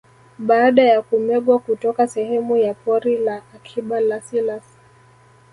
[0.39, 4.63] Baada ya kumegwa kutoka sehemu ya Pori la Akiba la Selous